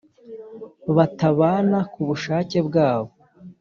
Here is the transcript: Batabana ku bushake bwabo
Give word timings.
Batabana 0.95 1.79
ku 1.91 1.99
bushake 2.07 2.57
bwabo 2.67 3.11